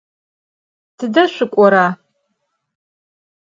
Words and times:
Tıde 0.97 1.23
şsuk'ora? 1.33 1.85